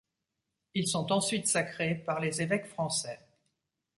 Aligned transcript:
Ils 0.73 0.87
sont 0.87 1.11
ensuite 1.11 1.45
sacrés 1.45 1.93
par 1.93 2.19
les 2.19 2.41
évêques 2.41 2.65
français. 2.65 3.19